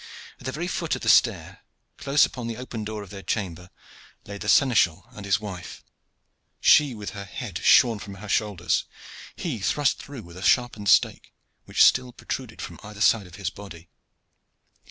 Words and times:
At 0.39 0.47
the 0.47 0.51
very 0.51 0.65
foot 0.65 0.95
of 0.95 1.03
the 1.03 1.09
stair, 1.09 1.59
close 1.97 2.23
to 2.23 2.29
the 2.29 2.57
open 2.57 2.83
door 2.83 3.03
of 3.03 3.11
their 3.11 3.21
chamber, 3.21 3.69
lay 4.25 4.39
the 4.39 4.49
seneschal 4.49 5.05
and 5.13 5.27
his 5.27 5.39
wife: 5.39 5.83
she 6.59 6.95
with 6.95 7.11
her 7.11 7.23
head 7.25 7.59
shorn 7.59 7.99
from 7.99 8.15
her 8.15 8.27
shoulders, 8.27 8.85
he 9.35 9.59
thrust 9.59 9.99
through 9.99 10.23
with 10.23 10.37
a 10.37 10.41
sharpened 10.41 10.89
stake, 10.89 11.35
which 11.65 11.83
still 11.83 12.13
protruded 12.13 12.63
from 12.63 12.79
either 12.81 12.99
side 12.99 13.27
of 13.27 13.35
his 13.35 13.51
body. 13.51 13.89